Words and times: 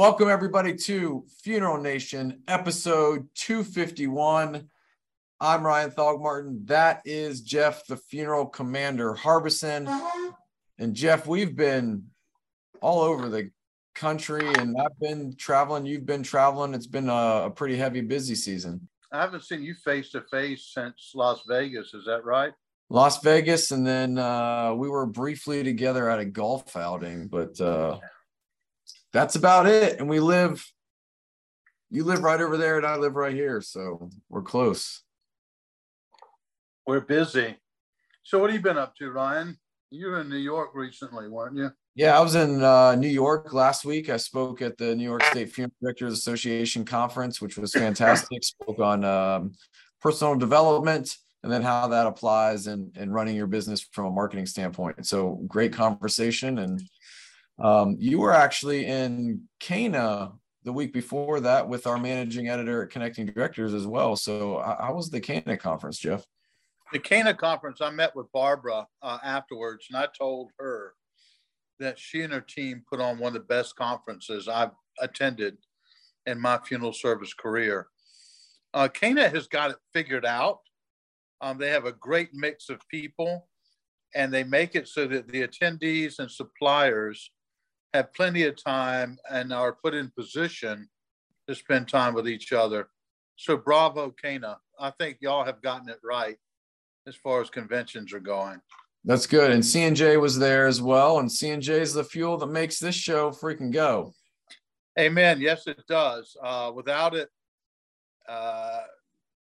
Welcome, 0.00 0.30
everybody, 0.30 0.76
to 0.76 1.26
Funeral 1.42 1.76
Nation, 1.76 2.42
episode 2.48 3.28
251. 3.34 4.66
I'm 5.38 5.62
Ryan 5.62 5.90
Thogmartin. 5.90 6.66
That 6.68 7.02
is 7.04 7.42
Jeff, 7.42 7.84
the 7.84 7.98
funeral 7.98 8.46
commander 8.46 9.12
Harbison. 9.12 9.86
And 10.78 10.94
Jeff, 10.94 11.26
we've 11.26 11.54
been 11.54 12.04
all 12.80 13.02
over 13.02 13.28
the 13.28 13.50
country 13.94 14.48
and 14.56 14.74
I've 14.80 14.98
been 14.98 15.36
traveling. 15.36 15.84
You've 15.84 16.06
been 16.06 16.22
traveling. 16.22 16.72
It's 16.72 16.86
been 16.86 17.10
a, 17.10 17.42
a 17.44 17.50
pretty 17.54 17.76
heavy, 17.76 18.00
busy 18.00 18.36
season. 18.36 18.88
I 19.12 19.20
haven't 19.20 19.44
seen 19.44 19.62
you 19.62 19.74
face 19.74 20.12
to 20.12 20.22
face 20.22 20.70
since 20.72 21.12
Las 21.14 21.42
Vegas. 21.46 21.92
Is 21.92 22.06
that 22.06 22.24
right? 22.24 22.54
Las 22.88 23.22
Vegas, 23.22 23.70
and 23.70 23.86
then 23.86 24.16
uh, 24.16 24.72
we 24.74 24.88
were 24.88 25.04
briefly 25.04 25.62
together 25.62 26.08
at 26.08 26.20
a 26.20 26.24
golf 26.24 26.74
outing, 26.74 27.28
but 27.28 27.60
uh, 27.60 27.98
that's 29.12 29.36
about 29.36 29.66
it. 29.66 29.98
And 29.98 30.08
we 30.08 30.20
live, 30.20 30.64
you 31.90 32.04
live 32.04 32.22
right 32.22 32.40
over 32.40 32.56
there, 32.56 32.76
and 32.76 32.86
I 32.86 32.96
live 32.96 33.16
right 33.16 33.34
here, 33.34 33.60
so 33.60 34.10
we're 34.28 34.42
close. 34.42 35.02
We're 36.86 37.00
busy. 37.00 37.56
So, 38.22 38.38
what 38.38 38.50
have 38.50 38.56
you 38.56 38.62
been 38.62 38.78
up 38.78 38.94
to, 38.96 39.10
Ryan? 39.10 39.58
You 39.90 40.08
were 40.08 40.20
in 40.20 40.28
New 40.28 40.36
York 40.36 40.70
recently, 40.74 41.28
weren't 41.28 41.56
you? 41.56 41.70
Yeah, 41.96 42.16
I 42.16 42.20
was 42.20 42.36
in 42.36 42.62
uh, 42.62 42.94
New 42.94 43.08
York 43.08 43.52
last 43.52 43.84
week. 43.84 44.08
I 44.08 44.16
spoke 44.16 44.62
at 44.62 44.78
the 44.78 44.94
New 44.94 45.04
York 45.04 45.24
State 45.24 45.52
Funeral 45.52 45.74
Directors 45.82 46.12
Association 46.12 46.84
conference, 46.84 47.40
which 47.40 47.58
was 47.58 47.72
fantastic. 47.72 48.44
spoke 48.44 48.78
on 48.78 49.04
um, 49.04 49.52
personal 50.00 50.36
development 50.36 51.16
and 51.42 51.50
then 51.50 51.62
how 51.62 51.88
that 51.88 52.06
applies 52.06 52.66
in, 52.66 52.92
in 52.96 53.10
running 53.10 53.34
your 53.34 53.46
business 53.46 53.86
from 53.92 54.06
a 54.06 54.10
marketing 54.10 54.46
standpoint. 54.46 55.06
So 55.06 55.40
great 55.46 55.72
conversation. 55.72 56.58
And 56.58 56.82
um, 57.60 57.96
you 57.98 58.18
were 58.18 58.32
actually 58.32 58.86
in 58.86 59.42
Cana 59.58 60.32
the 60.64 60.72
week 60.72 60.92
before 60.92 61.40
that 61.40 61.68
with 61.68 61.86
our 61.86 61.98
managing 61.98 62.48
editor 62.48 62.82
at 62.82 62.90
Connecting 62.90 63.26
Directors 63.26 63.72
as 63.72 63.86
well. 63.86 64.16
So 64.16 64.58
how 64.58 64.94
was 64.94 65.10
the 65.10 65.20
Cana 65.20 65.56
conference, 65.56 65.98
Jeff? 65.98 66.24
The 66.92 66.98
Cana 66.98 67.32
conference, 67.34 67.80
I 67.80 67.90
met 67.90 68.14
with 68.16 68.30
Barbara 68.32 68.86
uh, 69.02 69.18
afterwards, 69.22 69.86
and 69.88 69.96
I 69.96 70.08
told 70.16 70.50
her 70.58 70.94
that 71.78 71.98
she 71.98 72.22
and 72.22 72.32
her 72.32 72.40
team 72.40 72.82
put 72.90 73.00
on 73.00 73.18
one 73.18 73.28
of 73.28 73.34
the 73.34 73.40
best 73.40 73.76
conferences 73.76 74.48
I've 74.48 74.72
attended 75.00 75.56
in 76.26 76.40
my 76.40 76.58
funeral 76.58 76.92
service 76.92 77.32
career. 77.32 77.86
Uh, 78.74 78.88
Cana 78.88 79.28
has 79.28 79.46
got 79.46 79.70
it 79.70 79.76
figured 79.92 80.26
out. 80.26 80.58
Um, 81.40 81.58
they 81.58 81.70
have 81.70 81.86
a 81.86 81.92
great 81.92 82.30
mix 82.34 82.68
of 82.68 82.86
people, 82.88 83.48
and 84.14 84.32
they 84.32 84.44
make 84.44 84.74
it 84.74 84.88
so 84.88 85.06
that 85.06 85.28
the 85.28 85.46
attendees 85.46 86.18
and 86.18 86.30
suppliers 86.30 87.30
have 87.94 88.12
plenty 88.14 88.44
of 88.44 88.62
time 88.62 89.18
and 89.30 89.52
are 89.52 89.72
put 89.72 89.94
in 89.94 90.10
position 90.10 90.88
to 91.48 91.54
spend 91.54 91.88
time 91.88 92.14
with 92.14 92.28
each 92.28 92.52
other. 92.52 92.88
So 93.36 93.56
bravo, 93.56 94.10
Cana. 94.10 94.58
I 94.78 94.90
think 94.98 95.18
y'all 95.20 95.44
have 95.44 95.62
gotten 95.62 95.88
it 95.88 95.98
right 96.04 96.36
as 97.06 97.16
far 97.16 97.40
as 97.40 97.50
conventions 97.50 98.12
are 98.12 98.20
going. 98.20 98.60
That's 99.04 99.26
good. 99.26 99.50
And 99.50 99.64
C&J 99.64 100.18
was 100.18 100.38
there 100.38 100.66
as 100.66 100.82
well. 100.82 101.18
And 101.18 101.30
C&J 101.30 101.80
is 101.80 101.94
the 101.94 102.04
fuel 102.04 102.36
that 102.38 102.46
makes 102.46 102.78
this 102.78 102.94
show 102.94 103.30
freaking 103.30 103.72
go. 103.72 104.12
Amen. 104.98 105.40
Yes, 105.40 105.66
it 105.66 105.82
does. 105.88 106.36
Uh, 106.42 106.72
without 106.74 107.14
it, 107.14 107.28
uh, 108.28 108.80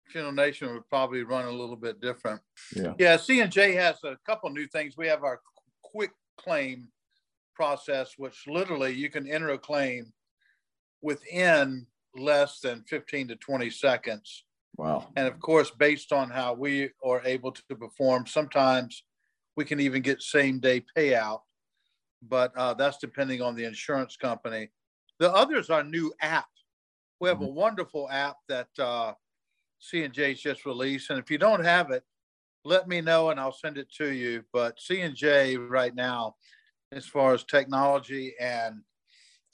Funeral 0.10 0.34
Nation 0.34 0.74
would 0.74 0.88
probably 0.90 1.24
run 1.24 1.46
a 1.46 1.52
little 1.52 1.76
bit 1.76 2.00
different. 2.00 2.40
Yeah. 2.76 2.94
Yeah. 3.00 3.18
C&J 3.18 3.74
has 3.74 3.98
a 4.04 4.18
couple 4.26 4.50
new 4.52 4.68
things. 4.68 4.96
We 4.96 5.08
have 5.08 5.24
our 5.24 5.42
quick 5.82 6.12
claim 6.38 6.88
process, 7.58 8.14
which 8.18 8.46
literally 8.48 8.94
you 8.94 9.10
can 9.10 9.28
enter 9.28 9.50
a 9.50 9.58
claim 9.58 10.14
within 11.02 11.88
less 12.16 12.60
than 12.60 12.84
15 12.88 13.30
to 13.30 13.36
20 13.36 13.70
seconds. 13.72 14.44
Wow. 14.78 15.08
And 15.16 15.28
of 15.28 15.40
course, 15.40 15.72
based 15.72 16.14
on 16.14 16.30
how 16.30 16.54
we 16.54 16.92
are 17.04 17.22
able 17.26 17.52
to 17.52 17.64
perform, 17.76 18.28
sometimes 18.28 19.04
we 19.56 19.66
can 19.66 19.80
even 19.80 20.04
get 20.04 20.22
same 20.22 20.60
day 20.60 20.86
payout, 20.96 21.42
but 22.22 22.56
uh, 22.56 22.76
that's 22.76 23.00
depending 23.00 23.42
on 23.42 23.56
the 23.56 23.66
insurance 23.66 24.16
company. 24.16 24.70
The 25.20 25.34
others 25.34 25.72
are 25.72 25.84
new 25.84 26.14
app. 26.22 26.46
We 27.20 27.30
have 27.30 27.40
mm-hmm. 27.40 27.48
a 27.48 27.62
wonderful 27.64 28.08
app 28.12 28.36
that 28.50 28.68
uh, 28.78 29.14
C&J's 29.80 30.42
just 30.42 30.68
released. 30.68 31.10
And 31.10 31.18
if 31.18 31.32
you 31.32 31.40
don't 31.40 31.66
have 31.66 31.90
it, 31.90 32.04
let 32.64 32.88
me 32.88 33.02
know 33.02 33.32
and 33.32 33.40
I'll 33.40 33.52
send 33.52 33.80
it 33.80 33.92
to 33.94 34.12
you. 34.12 34.44
But 34.54 34.80
C&J 34.80 35.58
right 35.58 35.96
now, 35.96 36.36
as 36.92 37.06
far 37.06 37.34
as 37.34 37.44
technology 37.44 38.34
and 38.40 38.82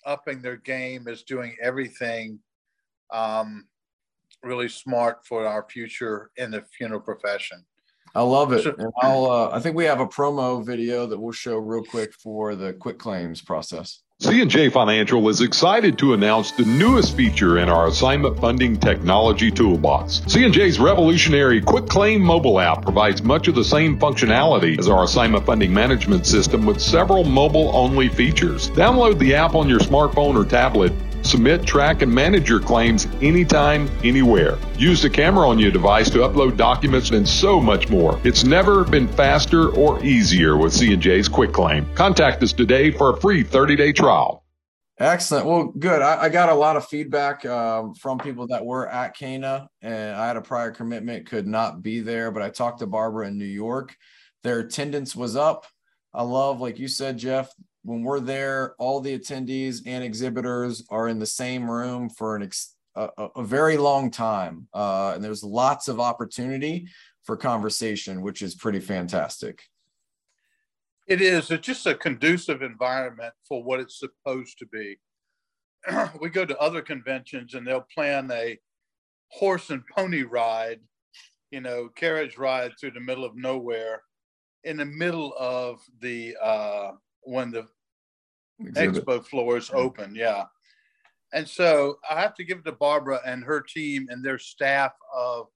upping 0.06 0.42
their 0.42 0.58
game, 0.58 1.08
is 1.08 1.24
doing 1.24 1.56
everything 1.62 2.40
um, 3.12 3.68
really 4.44 4.70
smart 4.70 5.26
for 5.26 5.46
our 5.48 5.66
future 5.70 6.32
in 6.38 6.52
the 6.52 6.64
funeral 6.78 7.00
profession. 7.00 7.66
I 8.16 8.22
love 8.22 8.54
it. 8.54 8.66
And 8.66 8.92
I'll, 9.02 9.26
uh, 9.26 9.50
I 9.52 9.60
think 9.60 9.76
we 9.76 9.86
have 9.86 10.00
a 10.00 10.06
promo 10.06 10.64
video 10.64 11.08
that 11.08 11.20
we'll 11.20 11.32
show 11.32 11.58
real 11.58 11.84
quick 11.84 12.14
for 12.14 12.56
the 12.56 12.74
quick 12.74 13.00
claims 13.00 13.42
process. 13.42 14.04
C&J 14.20 14.70
Financial 14.70 15.28
is 15.28 15.42
excited 15.42 15.98
to 15.98 16.14
announce 16.14 16.52
the 16.52 16.64
newest 16.64 17.18
feature 17.18 17.58
in 17.58 17.68
our 17.68 17.88
assignment 17.88 18.40
funding 18.40 18.80
technology 18.80 19.52
toolbox. 19.52 20.22
C&J's 20.28 20.80
revolutionary 20.80 21.60
Quick 21.60 21.88
Claim 21.88 22.22
mobile 22.22 22.60
app 22.60 22.84
provides 22.84 23.24
much 23.24 23.48
of 23.48 23.56
the 23.56 23.64
same 23.64 24.00
functionality 24.00 24.80
as 24.80 24.88
our 24.88 25.04
assignment 25.04 25.46
funding 25.46 25.74
management 25.74 26.26
system 26.26 26.66
with 26.66 26.80
several 26.80 27.24
mobile-only 27.24 28.08
features. 28.08 28.70
Download 28.70 29.18
the 29.18 29.34
app 29.36 29.56
on 29.56 29.68
your 29.68 29.80
smartphone 29.80 30.42
or 30.42 30.48
tablet 30.48 30.94
Submit, 31.24 31.66
track, 31.66 32.02
and 32.02 32.14
manage 32.14 32.50
your 32.50 32.60
claims 32.60 33.08
anytime, 33.22 33.90
anywhere. 34.04 34.58
Use 34.78 35.02
the 35.02 35.10
camera 35.10 35.48
on 35.48 35.58
your 35.58 35.72
device 35.72 36.10
to 36.12 36.20
upload 36.20 36.58
documents 36.58 37.10
and 37.12 37.28
so 37.28 37.60
much 37.60 37.90
more. 37.90 38.20
It's 38.24 38.44
never 38.44 38.84
been 38.84 39.08
faster 39.08 39.70
or 39.70 40.04
easier 40.04 40.58
with 40.58 40.74
C&J's 40.74 41.28
Quick 41.28 41.54
Claim. 41.54 41.88
Contact 41.96 42.44
us 42.44 42.54
today 42.54 42.92
for 42.92 43.12
a 43.12 43.18
free 43.20 43.44
30-day 43.44 43.94
trial. 43.94 44.44
Excellent. 45.00 45.48
Well, 45.48 45.66
good. 45.80 46.02
I, 46.02 46.24
I 46.24 46.30
got 46.30 46.50
a 46.50 46.54
lot 46.54 46.76
of 46.76 46.86
feedback 46.86 47.46
um, 47.46 47.96
from 47.96 48.20
people 48.20 48.48
that 48.48 48.64
were 48.64 48.88
at 48.88 49.18
Cana, 49.18 49.68
and 49.82 50.16
I 50.16 50.28
had 50.28 50.38
a 50.38 50.42
prior 50.42 50.72
commitment, 50.72 51.26
could 51.26 51.48
not 51.48 51.82
be 51.82 52.00
there, 52.00 52.32
but 52.32 52.44
I 52.44 52.50
talked 52.50 52.80
to 52.80 52.88
Barbara 52.88 53.28
in 53.28 53.38
New 53.38 53.46
York. 53.46 53.96
Their 54.44 54.60
attendance 54.60 55.16
was 55.16 55.36
up. 55.36 55.66
I 56.14 56.22
love, 56.22 56.62
like 56.62 56.78
you 56.78 56.88
said, 56.88 57.18
Jeff, 57.18 57.52
when 57.84 58.02
we're 58.04 58.20
there, 58.20 58.76
all 58.80 59.02
the 59.02 59.18
attendees 59.18 59.82
and 59.86 60.04
exhibitors 60.04 60.84
are 60.90 61.08
in 61.08 61.20
the 61.20 61.26
same 61.26 61.70
room 61.70 62.10
for 62.10 62.36
an 62.36 62.44
ex- 62.44 62.76
a, 62.96 63.10
a, 63.36 63.44
very 63.44 63.76
long 63.76 64.12
time, 64.12 64.68
uh, 64.74 65.14
and 65.16 65.24
there's 65.24 65.44
lots 65.44 65.88
of 65.88 66.00
opportunity 66.00 66.88
for 67.24 67.36
conversation, 67.36 68.22
which 68.22 68.42
is 68.42 68.56
pretty 68.56 68.80
fantastic. 68.80 69.64
It 71.08 71.22
is. 71.22 71.52
It's 71.52 71.66
just 71.66 71.88
a 71.88 71.96
conducive 71.96 72.62
environment 72.62 73.34
for 73.48 73.64
what 73.64 73.80
it's 73.80 74.00
supposed 74.00 74.60
to 74.60 74.66
be. 74.68 74.98
we 76.22 76.30
go 76.30 76.46
to 76.46 76.58
other 76.60 76.82
conventions 76.82 77.56
and 77.56 77.68
they'll 77.68 77.88
plan 77.94 78.30
a 78.32 78.58
horse 79.28 79.70
and 79.70 79.84
pony 79.94 80.24
ride, 80.24 80.80
you 81.52 81.60
know, 81.60 81.90
carriage 81.96 82.38
ride 82.38 82.72
through 82.80 82.92
the 82.92 83.00
middle 83.00 83.26
of 83.26 83.36
nowhere 83.36 84.04
in 84.64 84.78
the 84.78 84.86
middle 84.86 85.34
of 85.38 85.82
the 86.00 86.38
uh, 86.42 86.92
when 87.24 87.52
the 87.52 87.68
Exhibit. 88.60 89.06
expo 89.06 89.26
floors 89.26 89.72
open. 89.74 90.16
Yeah. 90.16 90.46
And 91.34 91.48
so 91.48 91.98
I 92.10 92.22
have 92.22 92.36
to 92.36 92.44
give 92.44 92.60
it 92.60 92.66
to 92.66 92.72
Barbara 92.74 93.20
and 93.26 93.44
her 93.44 93.62
team 93.62 94.08
and 94.10 94.24
their 94.24 94.38
staff 94.38 94.94
of 95.14 95.48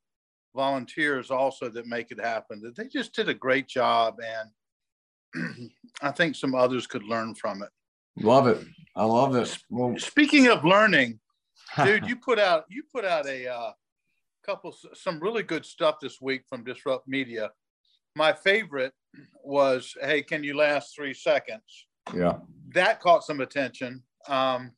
volunteers 0.56 1.29
also 1.29 1.69
that 1.69 1.85
make 1.85 2.11
it 2.11 2.19
happen. 2.19 2.59
That 2.61 2.75
they 2.75 2.88
just 2.88 3.13
did 3.13 3.29
a 3.29 3.33
great 3.33 3.67
job, 3.67 4.16
and 5.36 5.71
I 6.01 6.12
think 6.12 6.36
some 6.36 6.56
others 6.56 6.88
could 6.88 7.03
learn 7.03 7.36
from 7.36 7.62
it. 7.62 7.69
Love 8.19 8.47
it. 8.47 8.65
I 8.95 9.06
love 9.06 9.31
this. 9.31 9.59
Well, 9.69 9.95
Speaking 10.00 10.47
of 10.47 10.65
learning, 10.65 11.19
dude, 11.83 12.07
you 12.07 12.15
put 12.15 12.39
out 12.39 12.65
you 12.69 12.83
put 12.91 13.06
out 13.06 13.27
a 13.27 13.47
uh, 13.47 13.71
couple 14.44 14.75
some 14.95 15.19
really 15.19 15.44
good 15.44 15.65
stuff 15.65 15.97
this 16.01 16.19
week 16.19 16.41
from 16.50 16.63
Disrupt 16.63 17.07
Media. 17.07 17.51
My 18.17 18.33
favorite 18.33 18.93
was, 19.43 19.95
"Hey, 20.01 20.23
can 20.23 20.43
you 20.43 20.57
last 20.57 20.95
three 20.95 21.13
seconds?" 21.13 21.87
Yeah. 22.13 22.39
That 22.73 22.99
caught 22.99 23.23
some 23.23 23.41
attention. 23.41 24.03
Um, 24.27 24.73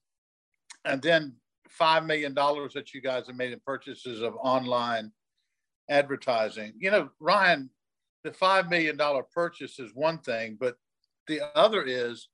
and 0.86 1.02
then 1.02 1.36
$5 1.80 2.06
million 2.06 2.34
that 2.34 2.94
you 2.94 3.02
guys 3.02 3.28
have 3.28 3.36
made 3.36 3.54
in 3.54 3.60
purchases 3.66 4.22
of 4.22 4.36
online 4.36 5.12
advertising. 5.90 6.74
You 6.78 6.92
know, 6.92 7.10
Ryan, 7.20 7.70
the 8.24 8.32
$5 8.32 8.70
million 8.70 8.98
purchase 9.34 9.80
is 9.80 9.92
one 9.94 10.20
thing, 10.20 10.58
but 10.60 10.76
the 11.28 11.42
other 11.56 11.84
is 11.84 12.30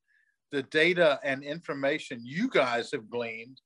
the 0.52 0.64
data 0.64 1.20
and 1.24 1.44
information 1.44 2.22
you 2.24 2.50
guys 2.50 2.92
have 2.92 3.10
gleaned 3.10 3.62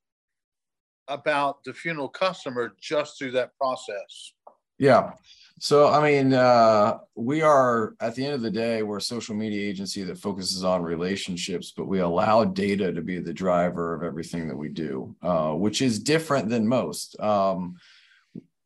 about 1.07 1.63
the 1.63 1.73
funeral 1.73 2.09
customer 2.09 2.73
just 2.79 3.17
through 3.17 3.31
that 3.31 3.55
process. 3.57 4.33
Yeah. 4.79 5.11
So, 5.61 5.89
I 5.89 6.01
mean, 6.01 6.33
uh, 6.33 6.99
we 7.15 7.41
are 7.41 7.93
at 7.99 8.15
the 8.15 8.23
end 8.23 8.33
of 8.33 8.41
the 8.41 8.49
day, 8.49 8.81
we're 8.81 8.97
a 8.97 9.01
social 9.01 9.35
media 9.35 9.69
agency 9.69 10.03
that 10.03 10.17
focuses 10.17 10.63
on 10.63 10.81
relationships, 10.81 11.73
but 11.75 11.85
we 11.85 11.99
allow 11.99 12.45
data 12.45 12.93
to 12.93 13.01
be 13.01 13.19
the 13.19 13.33
driver 13.33 13.93
of 13.93 14.01
everything 14.01 14.47
that 14.47 14.55
we 14.55 14.69
do, 14.69 15.13
uh, 15.21 15.51
which 15.51 15.81
is 15.81 15.99
different 15.99 16.47
than 16.47 16.65
most. 16.65 17.19
Um, 17.19 17.75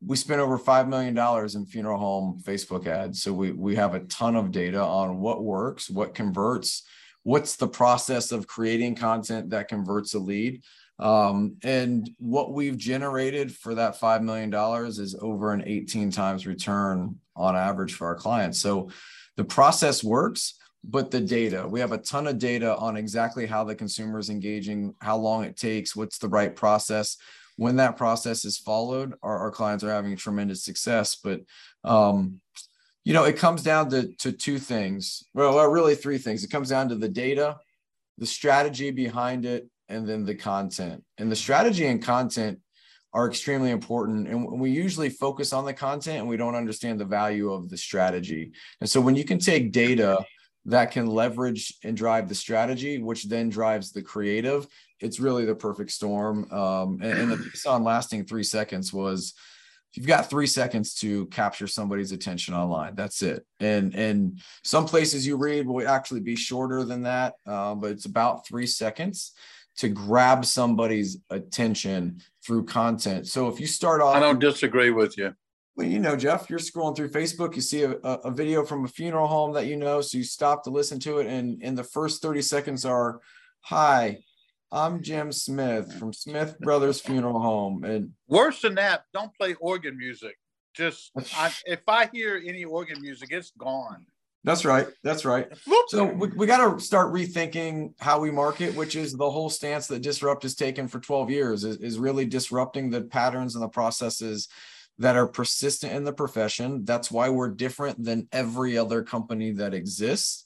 we 0.06 0.16
spent 0.16 0.40
over 0.40 0.56
$5 0.56 0.86
million 0.86 1.18
in 1.56 1.66
funeral 1.66 1.98
home 1.98 2.40
Facebook 2.40 2.86
ads. 2.86 3.22
So 3.22 3.32
we, 3.32 3.50
we 3.50 3.74
have 3.74 3.96
a 3.96 4.00
ton 4.00 4.36
of 4.36 4.52
data 4.52 4.80
on 4.80 5.18
what 5.18 5.42
works, 5.42 5.90
what 5.90 6.14
converts, 6.14 6.84
what's 7.24 7.56
the 7.56 7.66
process 7.66 8.30
of 8.30 8.46
creating 8.46 8.94
content 8.94 9.50
that 9.50 9.66
converts 9.66 10.14
a 10.14 10.20
lead. 10.20 10.62
Um, 10.98 11.56
and 11.64 12.08
what 12.18 12.52
we've 12.52 12.76
generated 12.76 13.54
for 13.54 13.74
that 13.74 13.98
$5 13.98 14.22
million 14.22 14.54
is 14.86 15.16
over 15.20 15.52
an 15.52 15.64
18 15.66 16.10
times 16.10 16.46
return 16.46 17.16
on 17.34 17.56
average 17.56 17.94
for 17.94 18.06
our 18.06 18.14
clients. 18.14 18.60
So 18.60 18.90
the 19.36 19.44
process 19.44 20.04
works, 20.04 20.54
but 20.84 21.10
the 21.10 21.20
data, 21.20 21.66
we 21.66 21.80
have 21.80 21.92
a 21.92 21.98
ton 21.98 22.26
of 22.26 22.38
data 22.38 22.76
on 22.76 22.96
exactly 22.96 23.46
how 23.46 23.64
the 23.64 23.74
consumer 23.74 24.18
is 24.18 24.30
engaging, 24.30 24.94
how 25.00 25.16
long 25.16 25.44
it 25.44 25.56
takes, 25.56 25.96
what's 25.96 26.18
the 26.18 26.28
right 26.28 26.54
process. 26.54 27.16
When 27.56 27.76
that 27.76 27.96
process 27.96 28.44
is 28.44 28.58
followed, 28.58 29.14
our, 29.22 29.38
our 29.38 29.50
clients 29.50 29.82
are 29.84 29.90
having 29.90 30.16
tremendous 30.16 30.64
success. 30.64 31.16
But 31.16 31.40
um, 31.82 32.40
you 33.04 33.12
know, 33.12 33.24
it 33.24 33.36
comes 33.36 33.62
down 33.62 33.90
to, 33.90 34.08
to 34.18 34.32
two 34.32 34.58
things. 34.58 35.24
Well, 35.34 35.54
well, 35.54 35.70
really 35.70 35.94
three 35.94 36.18
things. 36.18 36.42
It 36.42 36.50
comes 36.50 36.70
down 36.70 36.88
to 36.88 36.94
the 36.94 37.08
data, 37.08 37.58
the 38.18 38.26
strategy 38.26 38.90
behind 38.90 39.44
it, 39.44 39.68
and 39.88 40.08
then 40.08 40.24
the 40.24 40.34
content. 40.34 41.04
And 41.18 41.30
the 41.30 41.36
strategy 41.36 41.86
and 41.86 42.02
content 42.02 42.60
are 43.12 43.28
extremely 43.28 43.70
important. 43.70 44.26
And 44.26 44.60
we 44.60 44.70
usually 44.70 45.08
focus 45.08 45.52
on 45.52 45.64
the 45.64 45.72
content 45.72 46.18
and 46.18 46.28
we 46.28 46.36
don't 46.36 46.56
understand 46.56 46.98
the 46.98 47.04
value 47.04 47.52
of 47.52 47.70
the 47.70 47.76
strategy. 47.76 48.52
And 48.80 48.90
so 48.90 49.00
when 49.00 49.14
you 49.14 49.24
can 49.24 49.38
take 49.38 49.72
data 49.72 50.24
that 50.66 50.90
can 50.90 51.06
leverage 51.06 51.74
and 51.84 51.96
drive 51.96 52.28
the 52.28 52.34
strategy, 52.34 52.98
which 52.98 53.24
then 53.24 53.50
drives 53.50 53.92
the 53.92 54.02
creative, 54.02 54.66
it's 54.98 55.20
really 55.20 55.44
the 55.44 55.54
perfect 55.54 55.90
storm. 55.90 56.50
Um, 56.50 56.98
and, 57.02 57.18
and 57.18 57.30
the 57.30 57.36
piece 57.36 57.66
on 57.66 57.84
lasting 57.84 58.24
three 58.24 58.42
seconds 58.42 58.92
was 58.92 59.34
you've 59.92 60.06
got 60.06 60.28
three 60.28 60.46
seconds 60.46 60.94
to 60.94 61.26
capture 61.26 61.66
somebody's 61.66 62.12
attention 62.12 62.54
online. 62.54 62.94
That's 62.96 63.22
it. 63.22 63.44
And 63.60 63.94
and 63.94 64.40
some 64.64 64.86
places 64.86 65.26
you 65.26 65.36
read 65.36 65.66
will 65.66 65.86
actually 65.86 66.20
be 66.20 66.34
shorter 66.34 66.82
than 66.82 67.02
that, 67.02 67.34
uh, 67.46 67.74
but 67.74 67.90
it's 67.90 68.06
about 68.06 68.46
three 68.46 68.66
seconds 68.66 69.32
to 69.78 69.88
grab 69.88 70.44
somebody's 70.44 71.18
attention 71.30 72.20
through 72.44 72.64
content. 72.64 73.26
So 73.26 73.48
if 73.48 73.60
you 73.60 73.66
start 73.66 74.00
off, 74.00 74.14
I 74.14 74.20
don't 74.20 74.38
disagree 74.38 74.90
with 74.90 75.18
you. 75.18 75.34
Well, 75.76 75.88
you 75.88 75.98
know, 75.98 76.14
Jeff, 76.14 76.48
you're 76.48 76.60
scrolling 76.60 76.94
through 76.94 77.10
Facebook, 77.10 77.56
you 77.56 77.62
see 77.62 77.82
a, 77.82 77.92
a 77.92 78.30
video 78.30 78.64
from 78.64 78.84
a 78.84 78.88
funeral 78.88 79.26
home 79.26 79.52
that 79.54 79.66
you 79.66 79.76
know, 79.76 80.00
so 80.00 80.18
you 80.18 80.24
stop 80.24 80.62
to 80.64 80.70
listen 80.70 81.00
to 81.00 81.18
it, 81.18 81.26
and 81.26 81.60
in 81.62 81.74
the 81.74 81.82
first 81.82 82.22
30 82.22 82.42
seconds 82.42 82.84
are, 82.84 83.20
"Hi, 83.62 84.18
I'm 84.74 85.02
Jim 85.02 85.30
Smith 85.30 85.92
from 86.00 86.12
Smith 86.12 86.58
Brothers 86.58 87.00
Funeral 87.00 87.40
Home. 87.40 87.84
And 87.84 88.10
worse 88.26 88.60
than 88.60 88.74
that, 88.74 89.04
don't 89.12 89.32
play 89.34 89.54
organ 89.60 89.96
music. 89.96 90.36
Just 90.74 91.12
I, 91.36 91.52
if 91.64 91.80
I 91.86 92.06
hear 92.12 92.42
any 92.44 92.64
organ 92.64 93.00
music, 93.00 93.28
it's 93.30 93.52
gone. 93.56 94.04
That's 94.44 94.66
right. 94.66 94.86
That's 95.02 95.24
right. 95.24 95.48
So 95.88 96.04
we, 96.04 96.28
we 96.28 96.46
got 96.46 96.76
to 96.76 96.78
start 96.78 97.12
rethinking 97.12 97.94
how 97.98 98.20
we 98.20 98.30
market, 98.30 98.74
which 98.74 98.94
is 98.94 99.14
the 99.14 99.30
whole 99.30 99.48
stance 99.48 99.86
that 99.86 100.02
Disrupt 100.02 100.42
has 100.42 100.54
taken 100.54 100.86
for 100.86 101.00
12 101.00 101.30
years 101.30 101.64
is, 101.64 101.78
is 101.78 101.98
really 101.98 102.26
disrupting 102.26 102.90
the 102.90 103.00
patterns 103.00 103.54
and 103.54 103.64
the 103.64 103.68
processes 103.68 104.48
that 104.98 105.16
are 105.16 105.26
persistent 105.26 105.94
in 105.94 106.04
the 106.04 106.12
profession. 106.12 106.84
That's 106.84 107.10
why 107.10 107.30
we're 107.30 107.48
different 107.48 108.04
than 108.04 108.28
every 108.32 108.76
other 108.76 109.02
company 109.02 109.52
that 109.52 109.72
exists 109.72 110.44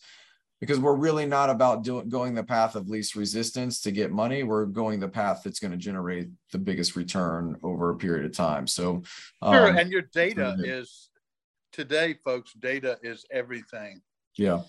because 0.60 0.78
we're 0.78 0.96
really 0.96 1.26
not 1.26 1.50
about 1.50 1.82
doing 1.82 2.08
going 2.08 2.34
the 2.34 2.42
path 2.42 2.74
of 2.74 2.88
least 2.88 3.14
resistance 3.14 3.80
to 3.82 3.92
get 3.92 4.10
money. 4.10 4.42
We're 4.42 4.66
going 4.66 5.00
the 5.00 5.08
path 5.08 5.42
that's 5.44 5.60
going 5.60 5.70
to 5.70 5.76
generate 5.76 6.28
the 6.52 6.58
biggest 6.58 6.96
return 6.96 7.56
over 7.62 7.90
a 7.90 7.96
period 7.96 8.24
of 8.24 8.32
time. 8.32 8.66
So, 8.66 9.02
um, 9.42 9.54
sure, 9.54 9.66
and 9.66 9.90
your 9.90 10.02
data 10.02 10.56
is 10.60 11.07
today, 11.78 12.16
folks. 12.24 12.52
Data 12.54 12.98
is 13.04 13.24
everything. 13.30 14.02
Yeah, 14.36 14.62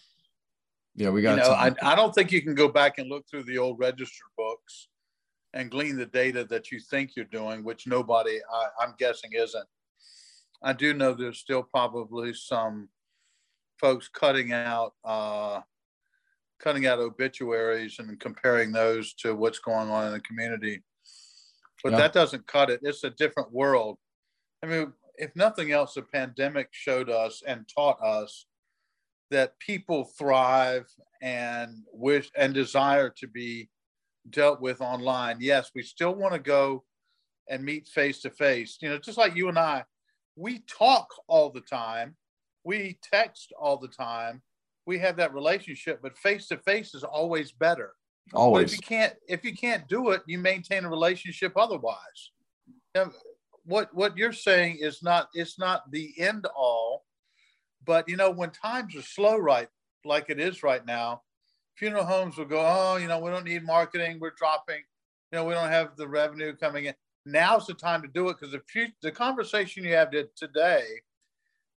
yeah, 0.96 1.10
we 1.10 1.24
got. 1.24 1.38
You 1.38 1.44
know, 1.44 1.52
I, 1.52 1.74
I 1.82 1.96
don't 1.96 2.14
think 2.14 2.32
you 2.32 2.42
can 2.42 2.54
go 2.54 2.70
back 2.70 3.00
and 3.00 3.10
look 3.10 3.26
through 3.28 3.44
the 3.44 3.58
old 3.58 3.80
register 3.80 4.26
books 4.38 4.90
and 5.54 5.72
glean 5.72 5.98
the 5.98 6.06
data 6.06 6.46
that 6.46 6.72
you 6.72 6.80
think 6.80 7.16
you're 7.16 7.26
doing, 7.26 7.64
which 7.64 7.88
nobody, 7.88 8.40
I, 8.54 8.68
I'm 8.80 8.94
guessing, 9.00 9.32
isn't. 9.34 9.68
I 10.62 10.74
do 10.74 10.94
know 10.94 11.14
there's 11.14 11.40
still 11.40 11.64
probably 11.64 12.34
some 12.34 12.90
folks 13.80 14.08
cutting 14.08 14.52
out 14.52 14.94
uh, 15.04 15.62
cutting 16.60 16.86
out 16.86 17.00
obituaries 17.00 17.98
and 17.98 18.20
comparing 18.20 18.72
those 18.72 19.14
to 19.14 19.34
what's 19.34 19.60
going 19.60 19.90
on 19.90 20.08
in 20.08 20.14
the 20.14 20.20
community. 20.20 20.84
But 21.84 21.94
yeah. 21.94 22.00
that 22.00 22.14
doesn't 22.14 22.46
cut 22.46 22.70
it. 22.70 22.82
It's 22.84 23.04
a 23.04 23.10
different 23.10 23.52
world. 23.52 23.98
I 24.62 24.68
mean, 24.68 24.94
if 25.20 25.36
nothing 25.36 25.72
else, 25.72 25.94
the 25.94 26.02
pandemic 26.02 26.70
showed 26.72 27.10
us 27.10 27.44
and 27.46 27.68
taught 27.68 28.02
us 28.02 28.46
that 29.30 29.60
people 29.60 30.06
thrive 30.18 30.88
and 31.22 31.84
wish 31.92 32.32
and 32.36 32.54
desire 32.54 33.10
to 33.18 33.28
be 33.28 33.70
dealt 34.30 34.62
with 34.62 34.82
online. 34.82 35.38
Yes, 35.42 35.72
we 35.76 35.84
still 35.84 36.16
want 36.16 36.34
to 36.34 36.40
go 36.40 36.84
and 37.50 37.64
meet 37.64 37.88
face 37.88 38.22
to 38.22 38.30
face. 38.30 38.78
You 38.82 38.90
know, 38.90 38.98
just 38.98 39.18
like 39.18 39.36
you 39.36 39.50
and 39.50 39.60
I, 39.60 39.84
we 40.36 40.60
talk 40.60 41.08
all 41.28 41.50
the 41.50 41.62
time, 41.62 42.16
we 42.64 42.98
text 43.04 43.52
all 43.60 43.78
the 43.78 43.88
time, 43.90 44.42
we 44.86 44.98
have 45.00 45.18
that 45.18 45.34
relationship, 45.34 46.00
but 46.02 46.18
face 46.18 46.48
to 46.48 46.58
face 46.58 46.96
is 46.96 47.04
always 47.04 47.52
better. 47.52 47.94
Always. 48.34 48.64
But 48.64 48.72
if 48.72 48.78
you 48.78 48.88
can't, 48.88 49.14
if 49.28 49.44
you 49.44 49.54
can't 49.56 49.88
do 49.88 50.12
it, 50.12 50.22
you 50.28 50.38
maintain 50.38 50.86
a 50.86 50.90
relationship 50.90 51.54
otherwise. 51.58 52.32
Now, 52.96 53.12
what 53.70 53.94
what 53.94 54.18
you're 54.18 54.34
saying 54.34 54.78
is 54.82 55.02
not 55.04 55.30
it's 55.34 55.58
not 55.60 55.90
the 55.92 56.14
end 56.18 56.46
all, 56.56 57.06
but 57.86 58.08
you 58.10 58.18
know 58.18 58.30
when 58.32 58.52
times 58.52 58.96
are 58.96 59.02
slow, 59.02 59.38
right, 59.38 59.70
like 60.06 60.30
it 60.30 60.40
is 60.40 60.64
right 60.64 60.86
now, 60.86 61.22
funeral 61.76 62.06
homes 62.06 62.38
will 62.38 62.46
go, 62.46 62.62
oh, 62.66 62.98
you 62.98 63.08
know, 63.08 63.20
we 63.20 63.32
don't 63.32 63.46
need 63.46 63.64
marketing, 63.64 64.20
we're 64.20 64.34
dropping, 64.38 64.84
you 65.32 65.38
know, 65.38 65.46
we 65.46 65.54
don't 65.54 65.72
have 65.72 65.96
the 65.96 66.08
revenue 66.08 66.56
coming 66.56 66.86
in. 66.86 66.94
Now's 67.26 67.68
the 67.68 67.74
time 67.74 68.02
to 68.02 68.08
do 68.08 68.30
it 68.30 68.38
because 68.40 68.54
the 68.54 68.92
the 69.02 69.12
conversation 69.12 69.84
you 69.84 69.94
have 69.94 70.12
today 70.36 70.86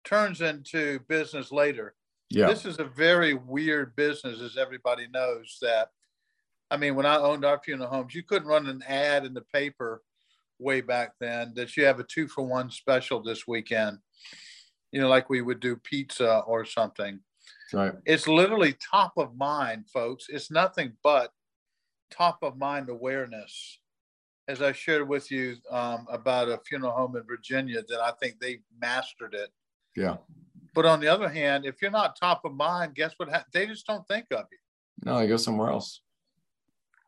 turns 0.04 0.40
into 0.40 1.00
business 1.08 1.52
later 1.52 1.94
yeah. 2.30 2.46
This 2.46 2.64
is 2.64 2.78
a 2.78 2.84
very 2.84 3.34
weird 3.34 3.96
business, 3.96 4.40
as 4.40 4.56
everybody 4.56 5.08
knows. 5.08 5.58
That, 5.62 5.88
I 6.70 6.76
mean, 6.76 6.94
when 6.94 7.06
I 7.06 7.16
owned 7.16 7.44
our 7.44 7.58
funeral 7.58 7.90
homes, 7.90 8.14
you 8.14 8.22
couldn't 8.22 8.48
run 8.48 8.68
an 8.68 8.82
ad 8.86 9.24
in 9.26 9.34
the 9.34 9.40
paper 9.40 10.02
way 10.60 10.80
back 10.80 11.14
then 11.20 11.52
that 11.56 11.76
you 11.76 11.84
have 11.84 11.98
a 11.98 12.04
two 12.04 12.28
for 12.28 12.44
one 12.44 12.70
special 12.70 13.22
this 13.22 13.46
weekend, 13.46 13.98
you 14.92 15.00
know, 15.00 15.08
like 15.08 15.30
we 15.30 15.42
would 15.42 15.60
do 15.60 15.76
pizza 15.76 16.40
or 16.46 16.64
something. 16.64 17.20
Right. 17.72 17.92
It's 18.04 18.28
literally 18.28 18.76
top 18.90 19.14
of 19.16 19.36
mind, 19.36 19.88
folks. 19.92 20.26
It's 20.28 20.50
nothing 20.50 20.92
but 21.02 21.30
top 22.10 22.38
of 22.42 22.58
mind 22.58 22.88
awareness. 22.88 23.78
As 24.48 24.60
I 24.60 24.72
shared 24.72 25.08
with 25.08 25.30
you 25.30 25.56
um, 25.70 26.06
about 26.10 26.48
a 26.48 26.58
funeral 26.66 26.92
home 26.92 27.16
in 27.16 27.22
Virginia, 27.22 27.82
that 27.88 28.00
I 28.00 28.12
think 28.20 28.40
they 28.40 28.60
mastered 28.80 29.34
it. 29.34 29.50
Yeah. 29.96 30.16
But 30.74 30.86
on 30.86 31.00
the 31.00 31.08
other 31.08 31.28
hand, 31.28 31.64
if 31.66 31.80
you're 31.80 31.90
not 31.90 32.16
top 32.18 32.44
of 32.44 32.54
mind, 32.54 32.94
guess 32.94 33.14
what? 33.16 33.28
Ha- 33.28 33.44
they 33.52 33.66
just 33.66 33.86
don't 33.86 34.06
think 34.08 34.26
of 34.32 34.46
you. 34.50 34.58
No, 35.04 35.18
they 35.18 35.28
go 35.28 35.36
somewhere 35.36 35.70
else. 35.70 36.00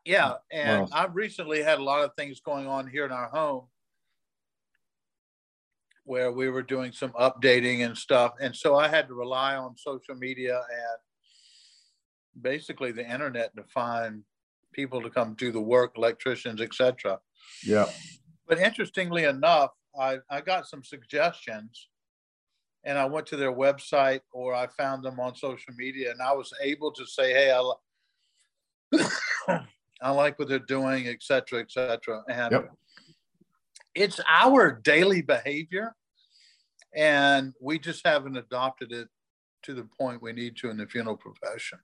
Yeah, 0.05 0.33
oh, 0.33 0.37
and 0.51 0.89
I've 0.91 1.15
recently 1.15 1.63
had 1.63 1.79
a 1.79 1.83
lot 1.83 2.03
of 2.03 2.11
things 2.17 2.41
going 2.41 2.67
on 2.67 2.87
here 2.87 3.05
in 3.05 3.11
our 3.11 3.29
home 3.29 3.67
where 6.05 6.31
we 6.31 6.49
were 6.49 6.61
doing 6.61 6.91
some 6.91 7.11
updating 7.11 7.85
and 7.85 7.97
stuff, 7.97 8.33
and 8.41 8.53
so 8.53 8.75
I 8.75 8.89
had 8.89 9.07
to 9.07 9.13
rely 9.13 9.55
on 9.55 9.77
social 9.77 10.15
media 10.15 10.55
and 10.55 12.43
basically 12.43 12.91
the 12.91 13.09
internet 13.09 13.55
to 13.55 13.63
find 13.63 14.23
people 14.73 15.01
to 15.01 15.09
come 15.09 15.35
do 15.35 15.51
the 15.51 15.61
work, 15.61 15.93
electricians, 15.95 16.59
etc. 16.59 17.19
Yeah. 17.65 17.85
But 18.47 18.59
interestingly 18.59 19.23
enough, 19.23 19.71
I, 19.97 20.17
I 20.29 20.41
got 20.41 20.67
some 20.67 20.83
suggestions 20.83 21.87
and 22.83 22.97
I 22.97 23.05
went 23.05 23.27
to 23.27 23.37
their 23.37 23.53
website 23.53 24.21
or 24.33 24.53
I 24.53 24.67
found 24.67 25.03
them 25.03 25.19
on 25.19 25.35
social 25.35 25.73
media 25.77 26.11
and 26.11 26.21
I 26.21 26.33
was 26.33 26.51
able 26.61 26.91
to 26.91 27.05
say, 27.05 27.31
hey, 27.31 27.53
I, 29.47 29.57
I 30.03 30.11
like 30.11 30.37
what 30.37 30.49
they're 30.49 30.59
doing, 30.59 31.07
et 31.07 31.21
cetera, 31.23 31.61
et 31.61 31.71
cetera. 31.71 32.23
And 32.29 32.51
yep. 32.51 32.71
it's 33.95 34.19
our 34.29 34.71
daily 34.83 35.21
behavior. 35.21 35.95
And 36.95 37.53
we 37.59 37.79
just 37.79 38.05
haven't 38.05 38.37
adopted 38.37 38.91
it 38.91 39.07
to 39.63 39.73
the 39.73 39.87
point 39.99 40.21
we 40.21 40.33
need 40.33 40.57
to 40.57 40.69
in 40.69 40.77
the 40.77 40.85
funeral 40.85 41.17
profession. 41.17 41.79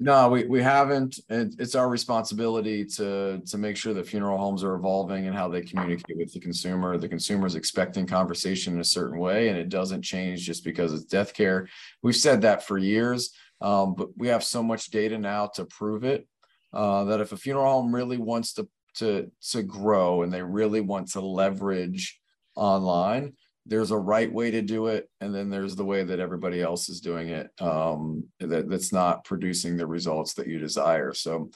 No, 0.00 0.28
we, 0.28 0.44
we 0.44 0.60
haven't. 0.60 1.20
it's 1.28 1.74
our 1.74 1.88
responsibility 1.88 2.84
to 2.84 3.40
to 3.46 3.58
make 3.58 3.76
sure 3.76 3.94
that 3.94 4.08
funeral 4.08 4.38
homes 4.38 4.64
are 4.64 4.74
evolving 4.74 5.26
and 5.26 5.36
how 5.36 5.48
they 5.48 5.62
communicate 5.62 6.16
with 6.16 6.32
the 6.32 6.40
consumer. 6.40 6.98
The 6.98 7.08
consumer 7.08 7.46
is 7.46 7.54
expecting 7.54 8.06
conversation 8.06 8.74
in 8.74 8.80
a 8.80 8.84
certain 8.84 9.18
way, 9.18 9.48
and 9.48 9.58
it 9.58 9.68
doesn't 9.68 10.02
change 10.02 10.44
just 10.44 10.64
because 10.64 10.92
it's 10.92 11.04
death 11.04 11.32
care. 11.32 11.68
We've 12.02 12.16
said 12.16 12.42
that 12.42 12.64
for 12.64 12.76
years, 12.76 13.32
um, 13.60 13.94
but 13.94 14.08
we 14.16 14.28
have 14.28 14.42
so 14.42 14.62
much 14.62 14.90
data 14.90 15.16
now 15.16 15.46
to 15.54 15.64
prove 15.64 16.02
it. 16.02 16.26
Uh, 16.74 17.04
that 17.04 17.20
if 17.20 17.32
a 17.32 17.36
funeral 17.36 17.70
home 17.70 17.94
really 17.94 18.18
wants 18.18 18.52
to 18.54 18.68
to 18.94 19.30
to 19.50 19.62
grow 19.62 20.22
and 20.22 20.32
they 20.32 20.42
really 20.42 20.80
want 20.80 21.08
to 21.12 21.20
leverage 21.20 22.20
online, 22.56 23.34
there's 23.66 23.90
a 23.90 23.98
right 23.98 24.32
way 24.32 24.50
to 24.50 24.62
do 24.62 24.86
it. 24.86 25.08
And 25.20 25.34
then 25.34 25.50
there's 25.50 25.74
the 25.74 25.84
way 25.84 26.04
that 26.04 26.20
everybody 26.20 26.60
else 26.60 26.88
is 26.88 27.00
doing 27.00 27.28
it 27.28 27.50
um, 27.60 28.24
that, 28.40 28.68
that's 28.68 28.92
not 28.92 29.24
producing 29.24 29.76
the 29.76 29.86
results 29.86 30.34
that 30.34 30.46
you 30.46 30.58
desire. 30.58 31.12
So 31.12 31.50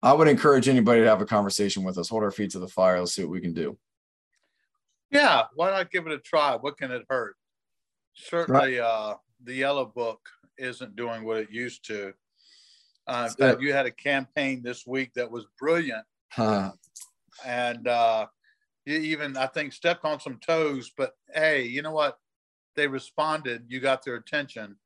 i 0.00 0.12
would 0.12 0.28
encourage 0.28 0.68
anybody 0.68 1.00
to 1.00 1.08
have 1.08 1.20
a 1.20 1.26
conversation 1.26 1.82
with 1.82 1.98
us. 1.98 2.08
Hold 2.08 2.22
our 2.22 2.30
feet 2.30 2.50
to 2.52 2.60
the 2.60 2.68
fire. 2.68 3.00
Let's 3.00 3.14
see 3.14 3.22
what 3.22 3.32
we 3.32 3.40
can 3.40 3.54
do. 3.54 3.76
Yeah 5.10 5.44
why 5.54 5.70
not 5.70 5.90
give 5.90 6.06
it 6.06 6.12
a 6.12 6.18
try? 6.18 6.56
What 6.56 6.78
can 6.78 6.90
it 6.90 7.04
hurt? 7.08 7.36
Certainly 8.14 8.78
right. 8.78 8.84
uh, 8.84 9.16
the 9.44 9.54
yellow 9.54 9.86
book 9.86 10.20
isn't 10.58 10.96
doing 10.96 11.24
what 11.24 11.38
it 11.38 11.50
used 11.50 11.86
to 11.86 12.12
uh, 13.08 13.28
in 13.30 13.34
fact, 13.34 13.62
you 13.62 13.72
had 13.72 13.86
a 13.86 13.90
campaign 13.90 14.62
this 14.62 14.86
week 14.86 15.12
that 15.14 15.30
was 15.30 15.46
brilliant 15.58 16.04
huh. 16.30 16.72
and 17.44 17.88
uh, 17.88 18.26
you 18.88 18.98
even 18.98 19.36
I 19.36 19.46
think 19.46 19.72
stepped 19.72 20.04
on 20.04 20.20
some 20.20 20.38
toes, 20.44 20.90
but 20.96 21.12
hey, 21.34 21.62
you 21.62 21.82
know 21.82 21.92
what? 21.92 22.18
They 22.74 22.86
responded. 22.86 23.64
You 23.68 23.80
got 23.80 24.04
their 24.04 24.14
attention. 24.14 24.76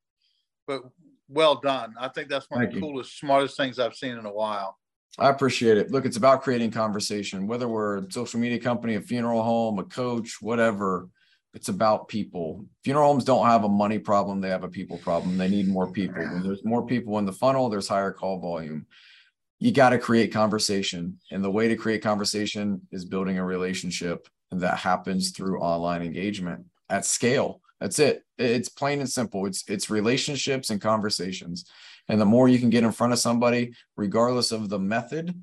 But 0.67 0.83
well 1.29 1.55
done. 1.55 1.95
I 1.99 2.09
think 2.09 2.29
that's 2.29 2.49
one 2.49 2.61
Thank 2.61 2.69
of 2.69 2.73
the 2.75 2.85
you. 2.85 2.91
coolest, 2.91 3.17
smartest 3.17 3.57
things 3.57 3.79
I've 3.79 3.95
seen 3.95 4.17
in 4.17 4.25
a 4.25 4.33
while. 4.33 4.77
I 5.19 5.29
appreciate 5.29 5.77
it. 5.77 5.91
Look, 5.91 6.05
it's 6.05 6.17
about 6.17 6.41
creating 6.41 6.71
conversation, 6.71 7.47
whether 7.47 7.67
we're 7.67 7.97
a 7.97 8.11
social 8.11 8.39
media 8.39 8.59
company, 8.59 8.95
a 8.95 9.01
funeral 9.01 9.43
home, 9.43 9.77
a 9.79 9.83
coach, 9.83 10.41
whatever. 10.41 11.07
It's 11.53 11.69
about 11.69 12.07
people. 12.07 12.65
Funeral 12.83 13.07
homes 13.07 13.25
don't 13.25 13.45
have 13.45 13.63
a 13.63 13.69
money 13.69 13.99
problem, 13.99 14.41
they 14.41 14.49
have 14.49 14.63
a 14.63 14.69
people 14.69 14.97
problem. 14.97 15.37
They 15.37 15.49
need 15.49 15.67
more 15.67 15.91
people. 15.91 16.21
When 16.21 16.43
there's 16.43 16.65
more 16.65 16.85
people 16.85 17.19
in 17.19 17.25
the 17.25 17.33
funnel, 17.33 17.69
there's 17.69 17.87
higher 17.87 18.11
call 18.11 18.39
volume 18.39 18.87
you 19.63 19.71
got 19.71 19.91
to 19.91 19.97
create 19.97 20.33
conversation. 20.33 21.17
And 21.31 21.41
the 21.41 21.49
way 21.49 21.69
to 21.69 21.77
create 21.77 22.03
conversation 22.03 22.81
is 22.91 23.05
building 23.05 23.37
a 23.37 23.45
relationship. 23.45 24.27
And 24.51 24.59
that 24.59 24.77
happens 24.77 25.31
through 25.31 25.61
online 25.61 26.01
engagement 26.01 26.65
at 26.89 27.05
scale. 27.05 27.61
That's 27.79 27.97
it. 27.97 28.23
It's 28.37 28.67
plain 28.67 28.99
and 28.99 29.09
simple. 29.09 29.45
It's 29.45 29.63
it's 29.69 29.89
relationships 29.89 30.69
and 30.69 30.81
conversations. 30.81 31.63
And 32.09 32.19
the 32.19 32.25
more 32.25 32.49
you 32.49 32.59
can 32.59 32.69
get 32.69 32.83
in 32.83 32.91
front 32.91 33.13
of 33.13 33.19
somebody, 33.19 33.71
regardless 33.95 34.51
of 34.51 34.67
the 34.67 34.79
method, 34.79 35.33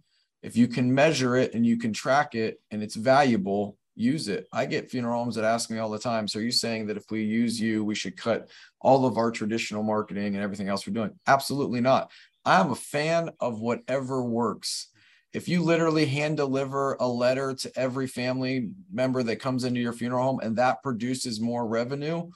if 0.43 0.55
you 0.55 0.69
can 0.69 0.95
measure 0.95 1.37
it 1.37 1.55
and 1.55 1.65
you 1.65 1.79
can 1.79 1.95
track 1.95 2.35
it 2.35 2.61
and 2.71 2.83
it's 2.83 2.97
valuable, 2.97 3.79
use 3.95 4.29
it. 4.29 4.47
I 4.53 4.67
get 4.67 4.91
funeral 4.91 5.19
homes 5.19 5.35
that 5.35 5.45
ask 5.45 5.71
me 5.71 5.79
all 5.79 5.91
the 5.91 5.99
time. 5.99 6.27
So 6.29 6.39
are 6.39 6.43
you 6.43 6.51
saying 6.51 6.87
that 6.87 6.97
if 6.97 7.05
we 7.11 7.23
use 7.23 7.61
you, 7.61 7.85
we 7.85 7.95
should 7.95 8.17
cut 8.17 8.51
all 8.81 9.07
of 9.07 9.19
our 9.19 9.31
traditional 9.31 9.83
marketing 9.83 10.35
and 10.35 10.43
everything 10.43 10.69
else 10.69 10.87
we're 10.87 10.95
doing? 10.95 11.19
Absolutely 11.27 11.81
not. 11.81 12.11
I'm 12.45 12.71
a 12.71 12.77
fan 12.77 13.31
of 13.41 13.61
whatever 13.61 14.23
works. 14.25 14.89
If 15.33 15.49
you 15.49 15.63
literally 15.63 16.07
hand 16.07 16.39
deliver 16.39 16.95
a 16.95 17.07
letter 17.07 17.55
to 17.55 17.73
every 17.77 18.07
family 18.07 18.71
member 18.93 19.23
that 19.23 19.37
comes 19.37 19.65
into 19.65 19.81
your 19.81 19.93
funeral 19.93 20.25
home 20.25 20.41
and 20.41 20.57
that 20.57 20.83
produces 20.83 21.41
more 21.41 21.67
revenue, 21.67 22.31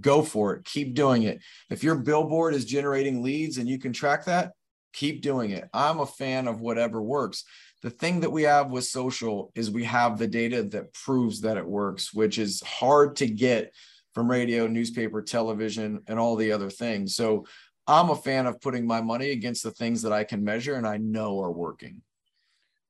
go 0.00 0.22
for 0.22 0.54
it. 0.54 0.64
Keep 0.64 0.94
doing 0.94 1.22
it. 1.22 1.40
If 1.70 1.82
your 1.82 1.94
billboard 1.94 2.54
is 2.54 2.64
generating 2.66 3.22
leads 3.22 3.56
and 3.58 3.68
you 3.68 3.78
can 3.78 3.92
track 3.92 4.26
that, 4.26 4.52
keep 4.92 5.22
doing 5.22 5.50
it. 5.50 5.68
I'm 5.72 6.00
a 6.00 6.06
fan 6.06 6.48
of 6.48 6.60
whatever 6.60 7.02
works. 7.02 7.44
The 7.82 7.90
thing 7.90 8.20
that 8.20 8.32
we 8.32 8.44
have 8.44 8.70
with 8.70 8.84
social 8.84 9.52
is 9.54 9.70
we 9.70 9.84
have 9.84 10.18
the 10.18 10.26
data 10.26 10.62
that 10.62 10.92
proves 10.92 11.42
that 11.42 11.56
it 11.56 11.66
works, 11.66 12.12
which 12.12 12.38
is 12.38 12.62
hard 12.62 13.16
to 13.16 13.26
get 13.26 13.72
from 14.14 14.30
radio, 14.30 14.66
newspaper, 14.66 15.20
television, 15.20 16.02
and 16.06 16.18
all 16.18 16.36
the 16.36 16.52
other 16.52 16.70
things. 16.70 17.14
So 17.14 17.46
I'm 17.86 18.10
a 18.10 18.16
fan 18.16 18.46
of 18.46 18.60
putting 18.60 18.86
my 18.86 19.00
money 19.00 19.30
against 19.30 19.62
the 19.62 19.70
things 19.70 20.02
that 20.02 20.12
I 20.12 20.24
can 20.24 20.42
measure 20.42 20.74
and 20.74 20.86
I 20.86 20.96
know 20.96 21.40
are 21.40 21.52
working. 21.52 22.02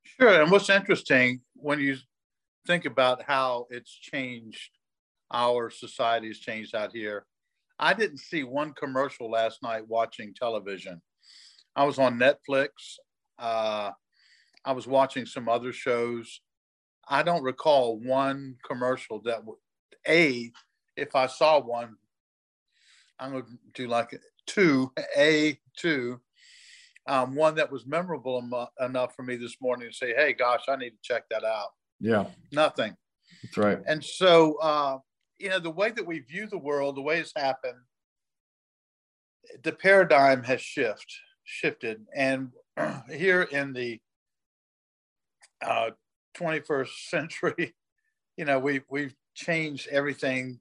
Sure. 0.05 0.41
And 0.41 0.51
what's 0.51 0.71
interesting 0.71 1.41
when 1.55 1.81
you 1.81 1.97
think 2.67 2.85
about 2.85 3.23
how 3.23 3.67
it's 3.71 3.91
changed, 3.93 4.71
our 5.33 5.69
society 5.69 6.29
has 6.29 6.39
changed 6.39 6.75
out 6.75 6.93
here. 6.93 7.27
I 7.79 7.93
didn't 7.93 8.19
see 8.19 8.45
one 8.45 8.73
commercial 8.73 9.31
last 9.31 9.63
night 9.63 9.87
watching 9.87 10.33
television. 10.33 11.03
I 11.77 11.85
was 11.85 11.99
on 11.99 12.19
Netflix. 12.19 12.69
Uh, 13.39 13.91
I 14.65 14.73
was 14.73 14.87
watching 14.87 15.27
some 15.27 15.49
other 15.49 15.73
shows. 15.73 16.41
I 17.09 17.23
don't 17.23 17.43
recall 17.43 18.01
one 18.01 18.57
commercial 18.67 19.21
that, 19.21 19.43
a, 20.09 20.51
if 20.97 21.15
I 21.15 21.27
saw 21.27 21.61
one, 21.61 21.97
I'm 23.21 23.33
going 23.33 23.45
to 23.45 23.59
do 23.75 23.89
like 23.89 24.19
two, 24.47 24.91
a 25.17 25.59
two, 25.77 26.21
um, 27.07 27.35
one 27.35 27.55
that 27.57 27.71
was 27.71 27.87
memorable 27.87 28.39
em- 28.39 28.85
enough 28.85 29.15
for 29.15 29.23
me 29.23 29.37
this 29.37 29.57
morning 29.61 29.89
to 29.89 29.95
say, 29.95 30.15
"Hey, 30.15 30.33
gosh, 30.33 30.63
I 30.69 30.77
need 30.77 30.91
to 30.91 30.97
check 31.03 31.29
that 31.31 31.45
out." 31.45 31.69
Yeah, 32.01 32.27
nothing. 32.53 32.97
That's 33.43 33.57
right. 33.57 33.79
And 33.87 34.05
so, 34.05 34.57
uh, 34.61 34.99
you 35.39 35.49
know, 35.49 35.61
the 35.61 35.71
way 35.71 35.91
that 35.91 36.07
we 36.07 36.21
view 36.21 36.47
the 36.47 36.59
world, 36.59 36.97
the 36.97 37.03
way 37.03 37.21
it's 37.21 37.33
happened, 37.37 37.79
the 39.63 39.73
paradigm 39.73 40.43
has 40.43 40.61
shifted, 40.61 41.07
shifted, 41.47 42.05
and 42.15 42.51
here 43.11 43.43
in 43.43 43.73
the 43.73 43.99
uh, 45.65 45.91
21st 46.37 47.09
century, 47.09 47.75
you 48.37 48.45
know, 48.45 48.59
we 48.59 48.83
we've 48.91 49.15
changed 49.35 49.89
everything 49.89 50.59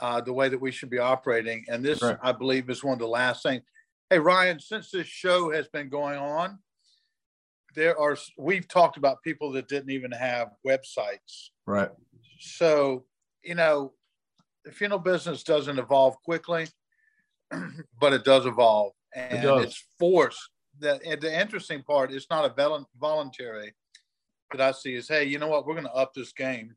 uh, 0.00 0.20
the 0.20 0.32
way 0.32 0.48
that 0.48 0.60
we 0.60 0.70
should 0.70 0.90
be 0.90 0.98
operating. 0.98 1.64
And 1.68 1.84
this, 1.84 2.02
right. 2.02 2.18
I 2.22 2.32
believe, 2.32 2.70
is 2.70 2.84
one 2.84 2.92
of 2.92 2.98
the 2.98 3.08
last 3.08 3.42
things. 3.42 3.62
Hey, 4.10 4.18
Ryan, 4.18 4.60
since 4.60 4.90
this 4.90 5.06
show 5.06 5.50
has 5.50 5.66
been 5.68 5.88
going 5.88 6.18
on, 6.18 6.58
there 7.74 7.98
are 7.98 8.16
we've 8.38 8.68
talked 8.68 8.96
about 8.96 9.22
people 9.22 9.52
that 9.52 9.68
didn't 9.68 9.90
even 9.90 10.12
have 10.12 10.50
websites. 10.66 11.50
Right. 11.66 11.90
So, 12.38 13.04
you 13.42 13.54
know, 13.54 13.92
the 14.64 14.72
funeral 14.72 15.00
business 15.00 15.42
doesn't 15.42 15.78
evolve 15.78 16.16
quickly, 16.24 16.66
but 18.00 18.12
it 18.12 18.24
does 18.24 18.46
evolve, 18.46 18.92
and 19.16 19.44
it 19.44 19.64
it's 19.64 19.84
forced. 19.98 20.50
That 20.78 21.00
the 21.20 21.40
interesting 21.40 21.82
part 21.82 22.12
is 22.12 22.26
not 22.30 22.44
a 22.44 22.84
voluntary 22.98 23.74
that 24.52 24.60
I 24.60 24.72
see 24.72 24.94
is, 24.94 25.08
hey, 25.08 25.24
you 25.24 25.38
know 25.38 25.48
what, 25.48 25.66
we're 25.66 25.74
going 25.74 25.86
to 25.86 25.92
up 25.92 26.12
this 26.14 26.32
game 26.32 26.76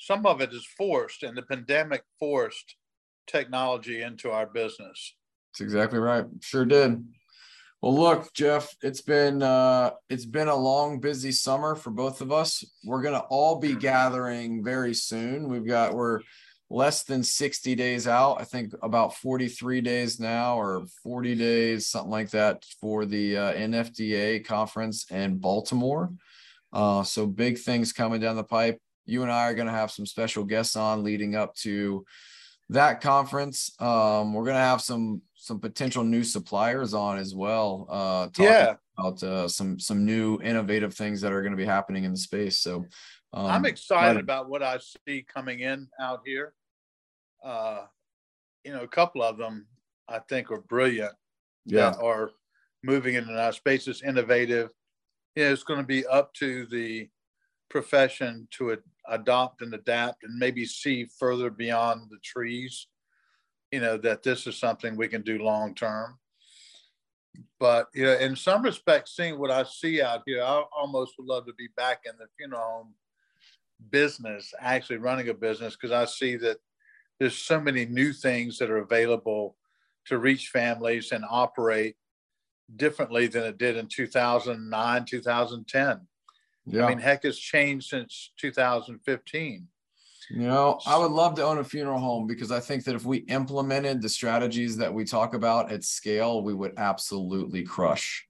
some 0.00 0.24
of 0.24 0.40
it 0.40 0.52
is 0.52 0.66
forced, 0.66 1.22
and 1.22 1.36
the 1.36 1.42
pandemic 1.42 2.02
forced 2.18 2.76
technology 3.26 4.02
into 4.02 4.30
our 4.30 4.46
business. 4.46 5.14
That's 5.52 5.60
exactly 5.60 5.98
right. 5.98 6.24
Sure 6.40 6.64
did. 6.64 7.04
Well, 7.82 7.94
look, 7.94 8.32
Jeff, 8.32 8.74
it's 8.82 9.02
been 9.02 9.42
uh, 9.42 9.90
it's 10.08 10.24
been 10.24 10.48
a 10.48 10.56
long, 10.56 11.00
busy 11.00 11.32
summer 11.32 11.74
for 11.74 11.90
both 11.90 12.22
of 12.22 12.32
us. 12.32 12.64
We're 12.84 13.02
gonna 13.02 13.24
all 13.30 13.58
be 13.58 13.74
gathering 13.74 14.64
very 14.64 14.94
soon. 14.94 15.48
We've 15.48 15.66
got 15.66 15.94
we're 15.94 16.20
less 16.70 17.02
than 17.02 17.22
60 17.22 17.74
days 17.74 18.06
out. 18.06 18.40
I 18.40 18.44
think 18.44 18.72
about 18.82 19.16
43 19.16 19.80
days 19.80 20.20
now, 20.20 20.58
or 20.58 20.86
40 21.02 21.34
days, 21.34 21.88
something 21.88 22.10
like 22.10 22.30
that, 22.30 22.64
for 22.80 23.04
the 23.04 23.36
uh, 23.36 23.52
NFDA 23.54 24.44
conference 24.44 25.10
in 25.10 25.38
Baltimore. 25.38 26.12
Uh, 26.72 27.02
so 27.02 27.26
big 27.26 27.58
things 27.58 27.92
coming 27.92 28.20
down 28.20 28.36
the 28.36 28.44
pipe 28.44 28.80
you 29.10 29.22
and 29.22 29.32
I 29.32 29.50
are 29.50 29.54
going 29.54 29.66
to 29.66 29.72
have 29.72 29.90
some 29.90 30.06
special 30.06 30.44
guests 30.44 30.76
on 30.76 31.02
leading 31.02 31.34
up 31.34 31.54
to 31.56 32.04
that 32.70 33.00
conference. 33.00 33.72
Um, 33.80 34.32
we're 34.32 34.44
going 34.44 34.54
to 34.54 34.60
have 34.60 34.80
some 34.80 35.22
some 35.34 35.58
potential 35.58 36.04
new 36.04 36.22
suppliers 36.22 36.94
on 36.94 37.18
as 37.18 37.34
well. 37.34 37.86
Uh, 37.90 38.28
yeah. 38.38 38.74
About 38.98 39.22
uh, 39.22 39.48
some 39.48 39.78
some 39.78 40.04
new 40.04 40.38
innovative 40.42 40.94
things 40.94 41.20
that 41.22 41.32
are 41.32 41.42
going 41.42 41.52
to 41.52 41.56
be 41.56 41.64
happening 41.64 42.04
in 42.04 42.12
the 42.12 42.18
space. 42.18 42.58
So 42.58 42.84
um, 43.32 43.46
I'm 43.46 43.64
excited 43.66 44.20
about 44.20 44.48
what 44.48 44.62
I 44.62 44.78
see 45.06 45.24
coming 45.26 45.60
in 45.60 45.88
out 46.00 46.20
here. 46.24 46.52
Uh, 47.44 47.82
you 48.64 48.72
know, 48.72 48.82
a 48.82 48.88
couple 48.88 49.22
of 49.22 49.38
them 49.38 49.66
I 50.08 50.18
think 50.28 50.50
are 50.50 50.60
brilliant. 50.60 51.12
Yeah. 51.66 51.94
are 52.00 52.30
moving 52.82 53.14
into 53.14 53.38
our 53.38 53.52
space. 53.52 53.86
It's 53.86 54.02
innovative. 54.02 54.70
Yeah, 55.36 55.50
it's 55.50 55.62
going 55.62 55.80
to 55.80 55.86
be 55.86 56.06
up 56.06 56.34
to 56.34 56.66
the 56.66 57.08
profession 57.68 58.48
to 58.50 58.76
adopt 59.08 59.62
and 59.62 59.72
adapt 59.74 60.24
and 60.24 60.38
maybe 60.38 60.64
see 60.64 61.06
further 61.18 61.50
beyond 61.50 62.02
the 62.10 62.18
trees 62.22 62.88
you 63.70 63.80
know 63.80 63.96
that 63.96 64.22
this 64.22 64.46
is 64.46 64.58
something 64.58 64.96
we 64.96 65.08
can 65.08 65.22
do 65.22 65.38
long 65.38 65.74
term 65.74 66.18
but 67.58 67.88
you 67.94 68.04
know 68.04 68.14
in 68.14 68.34
some 68.34 68.62
respects 68.62 69.16
seeing 69.16 69.38
what 69.38 69.50
i 69.50 69.62
see 69.62 70.02
out 70.02 70.22
here 70.26 70.42
i 70.42 70.62
almost 70.76 71.14
would 71.18 71.28
love 71.28 71.46
to 71.46 71.54
be 71.54 71.68
back 71.76 72.00
in 72.04 72.12
the 72.18 72.26
funeral 72.36 72.60
home 72.60 72.94
business 73.90 74.52
actually 74.60 74.96
running 74.96 75.28
a 75.28 75.34
business 75.34 75.76
because 75.76 75.92
i 75.92 76.04
see 76.04 76.36
that 76.36 76.58
there's 77.20 77.36
so 77.36 77.60
many 77.60 77.84
new 77.84 78.12
things 78.12 78.58
that 78.58 78.70
are 78.70 78.78
available 78.78 79.54
to 80.06 80.18
reach 80.18 80.48
families 80.48 81.12
and 81.12 81.24
operate 81.28 81.94
differently 82.74 83.26
than 83.26 83.44
it 83.44 83.58
did 83.58 83.76
in 83.76 83.86
2009, 83.86 85.04
2010. 85.04 86.00
Yeah. 86.66 86.84
I 86.84 86.88
mean, 86.88 86.98
heck, 86.98 87.24
has 87.24 87.38
changed 87.38 87.88
since 87.88 88.32
2015. 88.38 89.68
You 90.30 90.36
know, 90.46 90.78
I 90.86 90.96
would 90.96 91.10
love 91.10 91.34
to 91.36 91.44
own 91.44 91.58
a 91.58 91.64
funeral 91.64 91.98
home 91.98 92.26
because 92.26 92.52
I 92.52 92.60
think 92.60 92.84
that 92.84 92.94
if 92.94 93.04
we 93.04 93.18
implemented 93.18 94.00
the 94.00 94.08
strategies 94.08 94.76
that 94.76 94.92
we 94.94 95.04
talk 95.04 95.34
about 95.34 95.72
at 95.72 95.82
scale, 95.84 96.42
we 96.42 96.54
would 96.54 96.74
absolutely 96.78 97.64
crush. 97.64 98.26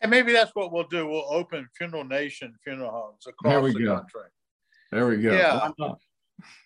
And 0.00 0.10
maybe 0.10 0.32
that's 0.32 0.50
what 0.54 0.72
we'll 0.72 0.88
do. 0.88 1.06
We'll 1.06 1.26
open 1.30 1.68
Funeral 1.78 2.04
Nation 2.04 2.54
funeral 2.64 2.90
homes 2.90 3.24
across 3.28 3.72
the 3.72 3.84
go. 3.84 3.94
country. 3.94 4.30
There 4.90 5.06
we 5.06 5.18
go. 5.18 5.32
Yeah. 5.32 5.70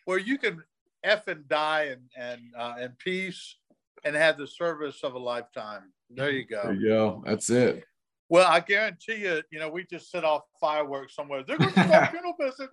Where 0.06 0.18
you 0.18 0.38
can 0.38 0.62
F 1.06 1.28
and 1.28 1.48
die 1.48 1.84
and 1.84 2.02
and 2.16 2.40
uh, 2.58 2.74
in 2.82 2.92
peace 2.98 3.56
and 4.04 4.14
have 4.14 4.36
the 4.36 4.46
service 4.46 5.02
of 5.02 5.14
a 5.14 5.18
lifetime. 5.18 5.92
There 6.10 6.30
you 6.30 6.44
go. 6.44 6.62
There 6.64 6.74
you 6.74 6.88
go. 6.88 7.22
That's 7.24 7.48
it. 7.50 7.84
Well, 8.28 8.46
I 8.48 8.60
guarantee 8.60 9.22
you, 9.22 9.42
you 9.50 9.60
know, 9.60 9.68
we 9.68 9.84
just 9.84 10.10
set 10.10 10.24
off 10.24 10.42
fireworks 10.60 11.14
somewhere. 11.14 11.44
They're 11.44 11.58
going 11.58 11.72
to 11.72 11.84
start 11.84 12.10
funeral 12.10 12.34
business. 12.38 12.68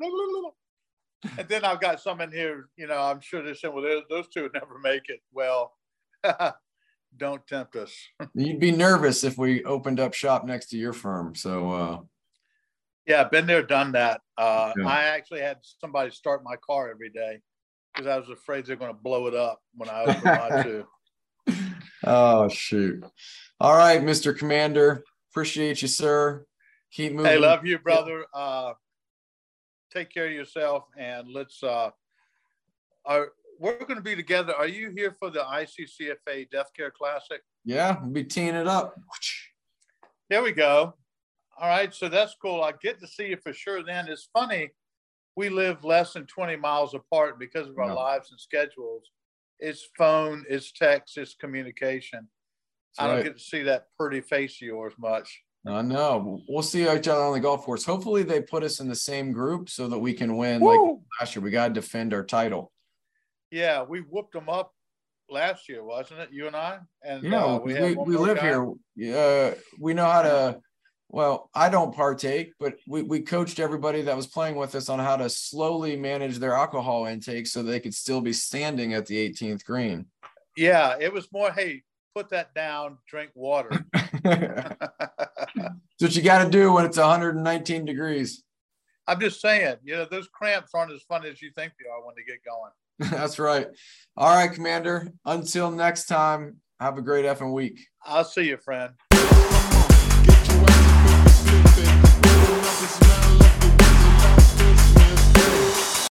and 1.37 1.47
then 1.47 1.63
I've 1.63 1.79
got 1.79 1.99
some 1.99 2.21
in 2.21 2.31
here, 2.31 2.69
you 2.75 2.87
know, 2.87 2.99
I'm 2.99 3.19
sure 3.19 3.43
they're 3.43 3.53
saying, 3.53 3.73
well, 3.73 4.01
those 4.09 4.27
two 4.29 4.43
would 4.43 4.53
never 4.53 4.79
make 4.79 5.09
it. 5.09 5.21
Well, 5.31 5.73
don't 7.17 7.45
tempt 7.45 7.75
us. 7.75 7.93
You'd 8.33 8.59
be 8.59 8.71
nervous 8.71 9.23
if 9.23 9.37
we 9.37 9.63
opened 9.63 9.99
up 9.99 10.13
shop 10.13 10.43
next 10.43 10.67
to 10.67 10.77
your 10.77 10.93
firm. 10.93 11.35
So, 11.35 11.71
uh, 11.71 11.99
yeah, 13.05 13.23
been 13.25 13.45
there, 13.45 13.63
done 13.63 13.91
that. 13.91 14.21
Uh, 14.37 14.73
yeah. 14.77 14.87
I 14.87 15.03
actually 15.03 15.41
had 15.41 15.57
somebody 15.61 16.09
start 16.09 16.43
my 16.43 16.55
car 16.65 16.89
every 16.89 17.09
day 17.09 17.41
because 17.93 18.07
I 18.07 18.17
was 18.17 18.29
afraid 18.29 18.65
they're 18.65 18.75
going 18.75 18.93
to 18.93 18.99
blow 18.99 19.27
it 19.27 19.35
up 19.35 19.61
when 19.75 19.89
I 19.89 20.03
open 20.03 20.23
my 20.23 20.63
two. 20.63 20.85
Oh, 22.05 22.49
shoot. 22.49 23.03
All 23.59 23.75
right, 23.75 24.01
Mr. 24.01 24.37
Commander. 24.37 25.03
Appreciate 25.31 25.81
you, 25.81 25.87
sir. 25.87 26.45
Keep 26.91 27.13
moving. 27.13 27.31
Hey, 27.31 27.37
love 27.37 27.65
you, 27.65 27.79
brother. 27.79 28.25
Uh, 28.33 28.73
take 29.93 30.11
care 30.11 30.27
of 30.27 30.33
yourself 30.33 30.85
and 30.97 31.27
let's 31.31 31.61
uh 31.61 31.91
are 33.05 33.29
we're 33.59 33.77
going 33.77 33.95
to 33.95 34.01
be 34.01 34.15
together. 34.15 34.53
Are 34.55 34.67
you 34.67 34.89
here 34.89 35.15
for 35.19 35.29
the 35.29 35.39
ICCFA 35.39 36.49
Death 36.49 36.71
Care 36.75 36.91
Classic? 36.91 37.41
Yeah, 37.63 37.97
we'll 38.01 38.11
be 38.11 38.23
teeing 38.23 38.55
it 38.55 38.67
up. 38.67 38.95
There 40.29 40.41
we 40.41 40.51
go. 40.51 40.95
All 41.57 41.69
right, 41.69 41.93
so 41.93 42.09
that's 42.09 42.35
cool. 42.41 42.61
I 42.61 42.73
get 42.81 42.99
to 42.99 43.07
see 43.07 43.27
you 43.27 43.37
for 43.37 43.53
sure. 43.53 43.83
Then 43.83 44.07
it's 44.07 44.27
funny, 44.33 44.71
we 45.35 45.49
live 45.49 45.83
less 45.83 46.13
than 46.13 46.25
20 46.25 46.55
miles 46.57 46.93
apart 46.93 47.39
because 47.39 47.67
of 47.67 47.77
our 47.77 47.87
yeah. 47.87 47.93
lives 47.93 48.31
and 48.31 48.39
schedules. 48.39 49.09
It's 49.59 49.87
phone, 49.97 50.45
it's 50.49 50.71
text, 50.71 51.17
it's 51.17 51.35
communication. 51.35 52.27
That's 52.97 52.99
I 52.99 53.07
don't 53.07 53.15
right. 53.17 53.25
get 53.25 53.37
to 53.37 53.43
see 53.43 53.63
that 53.63 53.87
pretty 53.97 54.21
face 54.21 54.61
of 54.61 54.67
yours 54.67 54.93
much. 54.97 55.41
I 55.65 55.81
know. 55.81 56.41
We'll 56.47 56.61
see 56.61 56.83
each 56.83 57.07
other 57.07 57.21
on 57.21 57.33
the 57.33 57.39
golf 57.39 57.63
course. 57.63 57.85
Hopefully, 57.85 58.23
they 58.23 58.41
put 58.41 58.63
us 58.63 58.81
in 58.81 58.89
the 58.89 58.95
same 58.95 59.31
group 59.31 59.69
so 59.69 59.87
that 59.87 59.97
we 59.97 60.13
can 60.13 60.35
win. 60.35 60.59
Woo! 60.59 60.91
Like 60.91 60.99
last 61.21 61.35
year, 61.35 61.43
we 61.43 61.51
got 61.51 61.69
to 61.69 61.73
defend 61.73 62.13
our 62.13 62.23
title. 62.23 62.71
Yeah, 63.49 63.83
we 63.83 63.99
whooped 63.99 64.33
them 64.33 64.49
up 64.49 64.73
last 65.29 65.69
year, 65.69 65.83
wasn't 65.83 66.19
it? 66.19 66.29
You 66.33 66.47
and 66.47 66.55
I. 66.55 66.79
And 67.01 67.23
yeah, 67.23 67.45
uh, 67.45 67.59
we, 67.59 67.73
we, 67.79 67.95
we 67.95 68.17
live 68.17 68.37
guy. 68.37 68.43
here. 68.43 68.71
Yeah, 68.95 69.53
we 69.79 69.93
know 69.93 70.05
how 70.05 70.21
to. 70.23 70.59
Well, 71.13 71.51
I 71.53 71.69
don't 71.69 71.93
partake, 71.93 72.53
but 72.59 72.79
we, 72.87 73.03
we 73.03 73.21
coached 73.21 73.59
everybody 73.59 74.01
that 74.01 74.17
was 74.17 74.25
playing 74.25 74.55
with 74.55 74.73
us 74.73 74.89
on 74.89 74.97
how 74.97 75.15
to 75.17 75.29
slowly 75.29 75.95
manage 75.95 76.39
their 76.39 76.55
alcohol 76.55 77.05
intake 77.05 77.45
so 77.45 77.61
they 77.61 77.79
could 77.79 77.93
still 77.93 78.19
be 78.19 78.33
standing 78.33 78.95
at 78.95 79.05
the 79.05 79.29
18th 79.29 79.63
green. 79.63 80.07
Yeah, 80.57 80.95
it 80.99 81.13
was 81.13 81.31
more, 81.31 81.51
hey, 81.51 81.83
put 82.15 82.29
that 82.29 82.55
down, 82.55 82.97
drink 83.07 83.29
water. 83.35 83.85
That's 84.23 84.79
what 85.99 86.15
you 86.15 86.23
got 86.23 86.45
to 86.45 86.49
do 86.49 86.73
when 86.73 86.83
it's 86.83 86.97
119 86.97 87.85
degrees. 87.85 88.43
I'm 89.05 89.19
just 89.19 89.39
saying, 89.39 89.75
you 89.83 89.93
know, 89.93 90.07
those 90.09 90.27
cramps 90.29 90.71
aren't 90.73 90.93
as 90.93 91.03
fun 91.03 91.27
as 91.27 91.43
you 91.43 91.51
think 91.53 91.73
they 91.79 91.87
are 91.91 92.03
when 92.03 92.15
they 92.17 92.23
get 92.23 92.39
going. 92.43 93.11
That's 93.21 93.37
right. 93.37 93.67
All 94.17 94.35
right, 94.35 94.51
Commander. 94.51 95.13
Until 95.25 95.69
next 95.69 96.05
time, 96.05 96.57
have 96.79 96.97
a 96.97 97.03
great 97.03 97.25
effing 97.25 97.53
week. 97.53 97.85
I'll 98.03 98.25
see 98.25 98.47
you, 98.47 98.57
friend. 98.57 98.93
Open 102.53 102.65
up 102.65 102.77
his. 102.81 103.12